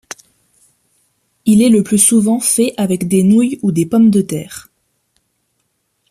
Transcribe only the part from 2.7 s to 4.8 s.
avec des nouilles ou des pommes de terre.